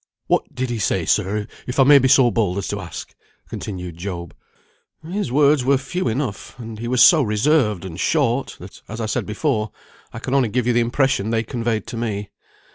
"What 0.25 0.55
did 0.55 0.71
he 0.71 0.79
say, 0.79 1.05
sir, 1.05 1.45
if 1.67 1.79
I 1.79 1.83
may 1.83 1.99
be 1.99 2.07
so 2.07 2.31
bold 2.31 2.57
as 2.57 2.67
to 2.69 2.79
ask?" 2.81 3.13
continued 3.47 3.97
Job. 3.97 4.33
"His 5.07 5.31
words 5.31 5.63
were 5.63 5.77
few 5.77 6.07
enough, 6.07 6.57
and 6.57 6.79
he 6.79 6.87
was 6.87 7.03
so 7.03 7.21
reserved 7.21 7.85
and 7.85 7.99
short, 7.99 8.57
that 8.59 8.81
as 8.87 8.99
I 8.99 9.05
said 9.05 9.27
before, 9.27 9.69
I 10.11 10.17
can 10.17 10.33
only 10.33 10.49
give 10.49 10.65
you 10.65 10.73
the 10.73 10.79
impression 10.79 11.29
they 11.29 11.43
conveyed 11.43 11.85
to 11.85 11.97
me. 11.97 12.31